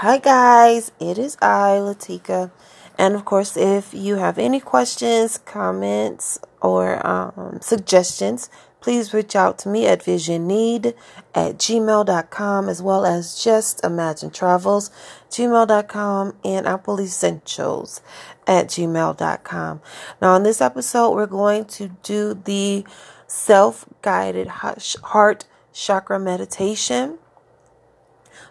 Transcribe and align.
Hi, 0.00 0.18
guys. 0.18 0.92
It 1.00 1.18
is 1.18 1.36
I, 1.42 1.78
Latika. 1.80 2.52
And 2.96 3.16
of 3.16 3.24
course, 3.24 3.56
if 3.56 3.92
you 3.92 4.14
have 4.14 4.38
any 4.38 4.60
questions, 4.60 5.38
comments, 5.38 6.38
or 6.62 7.04
um, 7.04 7.58
suggestions, 7.60 8.48
please 8.80 9.12
reach 9.12 9.34
out 9.34 9.58
to 9.58 9.68
me 9.68 9.88
at 9.88 10.04
visionneed 10.04 10.94
at 11.34 11.58
gmail.com 11.58 12.68
as 12.68 12.80
well 12.80 13.04
as 13.04 13.42
just 13.42 13.84
imagine 13.84 14.30
travels 14.30 14.92
gmail.com 15.30 16.36
and 16.44 16.64
apple 16.68 17.00
essentials 17.00 18.00
at 18.46 18.68
gmail.com 18.68 19.80
now 20.22 20.36
in 20.36 20.44
this 20.44 20.60
episode 20.60 21.10
we're 21.10 21.26
going 21.26 21.64
to 21.64 21.88
do 22.04 22.40
the 22.44 22.84
self-guided 23.26 24.46
heart 24.46 25.44
chakra 25.72 26.20
meditation 26.20 27.18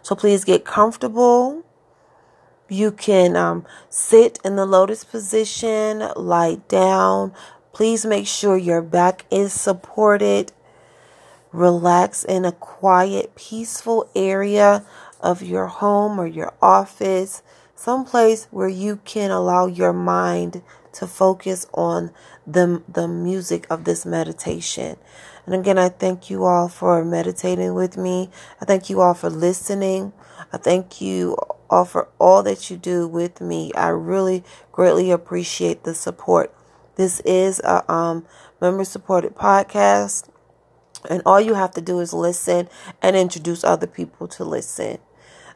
so 0.07 0.15
please 0.15 0.43
get 0.43 0.63
comfortable 0.63 1.63
you 2.69 2.91
can 2.91 3.35
um, 3.35 3.65
sit 3.89 4.39
in 4.43 4.55
the 4.55 4.65
lotus 4.65 5.03
position 5.03 6.03
lie 6.15 6.55
down 6.67 7.33
Please 7.77 8.07
make 8.07 8.25
sure 8.25 8.57
your 8.57 8.81
back 8.81 9.23
is 9.29 9.53
supported. 9.53 10.51
Relax 11.51 12.23
in 12.23 12.43
a 12.43 12.51
quiet, 12.51 13.35
peaceful 13.35 14.09
area 14.15 14.83
of 15.21 15.43
your 15.43 15.67
home 15.67 16.19
or 16.19 16.25
your 16.25 16.55
office, 16.59 17.43
someplace 17.75 18.45
where 18.49 18.67
you 18.67 18.95
can 19.05 19.29
allow 19.29 19.67
your 19.67 19.93
mind 19.93 20.63
to 20.93 21.05
focus 21.05 21.67
on 21.71 22.09
the, 22.47 22.81
the 22.91 23.07
music 23.07 23.67
of 23.69 23.83
this 23.83 24.07
meditation. 24.07 24.97
And 25.47 25.55
again, 25.55 25.77
I 25.77 25.87
thank 25.87 26.29
you 26.29 26.43
all 26.43 26.67
for 26.67 27.05
meditating 27.05 27.73
with 27.73 27.95
me. 27.95 28.29
I 28.61 28.65
thank 28.65 28.89
you 28.89 28.99
all 28.99 29.13
for 29.13 29.29
listening. 29.29 30.11
I 30.51 30.57
thank 30.57 30.99
you 30.99 31.37
all 31.69 31.85
for 31.85 32.09
all 32.19 32.43
that 32.43 32.69
you 32.69 32.75
do 32.75 33.07
with 33.07 33.39
me. 33.39 33.71
I 33.73 33.87
really 33.87 34.43
greatly 34.73 35.09
appreciate 35.09 35.85
the 35.85 35.95
support. 35.95 36.53
This 36.97 37.21
is 37.21 37.61
a 37.61 37.89
um, 37.89 38.25
member 38.59 38.83
supported 38.83 39.35
podcast. 39.35 40.27
And 41.09 41.21
all 41.25 41.39
you 41.39 41.53
have 41.53 41.71
to 41.75 41.81
do 41.81 42.01
is 42.01 42.13
listen 42.13 42.67
and 43.01 43.15
introduce 43.15 43.63
other 43.63 43.87
people 43.87 44.27
to 44.29 44.43
listen. 44.43 44.97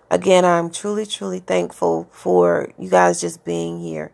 Again, 0.09 0.45
I'm 0.45 0.71
truly, 0.71 1.05
truly 1.05 1.39
thankful 1.39 2.07
for 2.11 2.71
you 2.79 2.89
guys 2.89 3.19
just 3.19 3.43
being 3.43 3.81
here. 3.81 4.13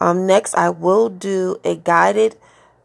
Um, 0.00 0.26
next, 0.26 0.56
I 0.56 0.70
will 0.70 1.08
do 1.08 1.60
a 1.62 1.76
guided 1.76 2.36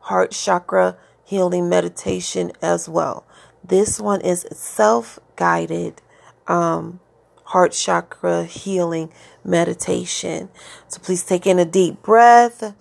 heart 0.01 0.31
chakra 0.31 0.95
healing 1.29 1.69
meditation 1.69 2.51
as 2.59 2.89
well. 2.89 3.23
This 3.63 3.99
one 3.99 4.19
is 4.21 4.47
self 4.51 5.19
guided 5.35 6.01
um, 6.47 6.99
heart 7.43 7.71
chakra 7.71 8.45
healing 8.45 9.11
meditation. 9.45 10.49
So 10.87 10.99
please 10.99 11.23
take 11.23 11.45
in 11.45 11.59
a 11.59 11.65
deep 11.65 12.01
breath. 12.01 12.73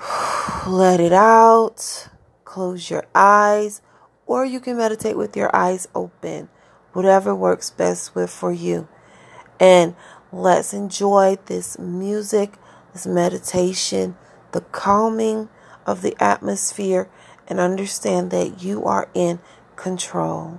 Let 0.66 0.98
it 0.98 1.12
out. 1.12 2.08
Close 2.42 2.90
your 2.90 3.04
eyes, 3.14 3.82
or 4.26 4.44
you 4.44 4.58
can 4.58 4.76
meditate 4.76 5.16
with 5.16 5.36
your 5.36 5.54
eyes 5.54 5.86
open. 5.94 6.48
Whatever 6.92 7.36
works 7.36 7.70
best 7.70 8.16
with 8.16 8.30
for 8.30 8.52
you. 8.52 8.88
And 9.60 9.94
let's 10.32 10.74
enjoy 10.74 11.38
this 11.46 11.78
music, 11.78 12.54
this 12.92 13.06
meditation, 13.06 14.16
the 14.50 14.62
calming 14.62 15.48
of 15.90 16.02
the 16.02 16.16
atmosphere, 16.22 17.08
and 17.48 17.58
understand 17.58 18.30
that 18.30 18.62
you 18.62 18.84
are 18.84 19.08
in 19.12 19.40
control. 19.76 20.58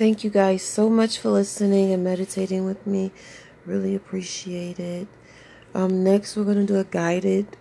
Thank 0.00 0.24
you 0.24 0.30
guys 0.30 0.62
so 0.62 0.88
much 0.88 1.18
for 1.18 1.28
listening 1.28 1.92
and 1.92 2.02
meditating 2.02 2.64
with 2.64 2.86
me. 2.86 3.12
Really 3.66 3.94
appreciate 3.94 4.80
it. 4.80 5.06
Um, 5.74 6.02
next, 6.02 6.34
we're 6.36 6.44
going 6.44 6.66
to 6.66 6.72
do 6.72 6.78
a 6.78 6.84
guided 6.84 7.58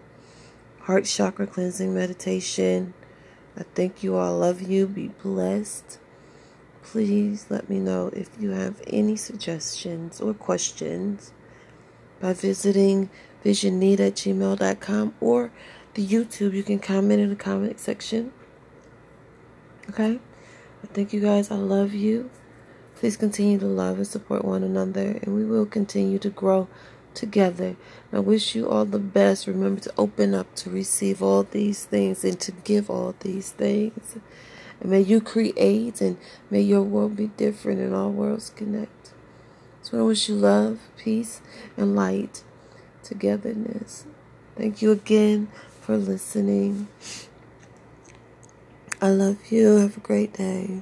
heart 0.84 1.04
chakra 1.04 1.48
cleansing 1.48 1.94
meditation. 1.94 2.94
I 3.58 3.64
thank 3.76 4.04
you 4.04 4.16
all. 4.16 4.38
Love 4.38 4.62
you. 4.62 4.88
Be 4.88 5.10
blessed. 5.10 6.00
Please 6.82 7.48
let 7.50 7.70
me 7.70 7.78
know 7.78 8.08
if 8.14 8.30
you 8.40 8.52
have 8.52 8.82
any 8.88 9.18
suggestions 9.18 10.22
or 10.22 10.34
questions 10.34 11.34
by 12.22 12.32
visiting 12.32 13.10
visionneed 13.44 14.00
at 14.00 14.14
gmail.com 14.14 15.14
or 15.20 15.52
the 15.94 16.08
YouTube. 16.08 16.54
You 16.54 16.64
can 16.64 16.80
comment 16.80 17.20
in 17.20 17.32
the 17.32 17.36
comment 17.36 17.82
section. 17.82 18.32
Okay? 19.90 20.22
I 20.84 20.88
thank 20.88 21.14
you 21.14 21.20
guys. 21.20 21.52
I 21.52 21.56
love 21.56 21.94
you. 21.94 22.30
Please 22.96 23.18
continue 23.18 23.58
to 23.60 23.66
love 23.66 23.98
and 23.98 24.08
support 24.08 24.44
one 24.44 24.64
another, 24.64 25.20
and 25.22 25.36
we 25.36 25.46
will 25.46 25.66
continue 25.66 26.20
to 26.20 26.30
grow 26.30 26.68
together. 27.14 27.76
I 28.12 28.20
wish 28.20 28.56
you 28.56 28.70
all 28.70 28.86
the 28.86 29.00
best. 29.00 29.48
Remember 29.48 29.82
to 29.82 29.94
open 29.98 30.34
up 30.34 30.54
to 30.56 30.70
receive 30.70 31.22
all 31.22 31.44
these 31.44 31.86
things 31.86 32.24
and 32.24 32.40
to 32.42 32.52
give 32.52 32.90
all 32.90 33.16
these 33.20 33.52
things. 33.52 34.18
And 34.80 34.92
may 34.92 35.02
you 35.02 35.22
create 35.22 36.02
and 36.02 36.18
may 36.50 36.62
your 36.62 36.82
world 36.82 37.16
be 37.16 37.28
different 37.28 37.80
and 37.80 37.94
all 37.94 38.12
worlds 38.12 38.50
connect. 38.50 39.12
So 39.82 40.00
I 40.00 40.02
wish 40.02 40.30
you 40.30 40.36
love, 40.36 40.80
peace, 40.98 41.42
and 41.78 41.96
light, 41.96 42.44
togetherness. 43.04 44.06
Thank 44.56 44.82
you 44.82 44.92
again 44.92 45.50
for 45.82 45.98
listening. 45.98 46.88
I 49.02 49.10
love 49.12 49.52
you. 49.52 49.78
Have 49.78 49.98
a 49.98 50.02
great 50.02 50.34
day. 50.34 50.82